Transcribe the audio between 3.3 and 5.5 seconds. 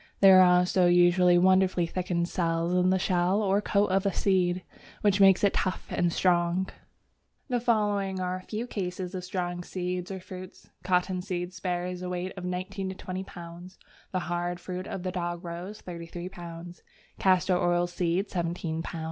or coat of a seed, which makes